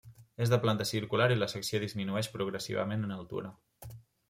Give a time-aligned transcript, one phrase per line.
[0.45, 3.55] És de planta circular i la secció disminueix progressivament en altura.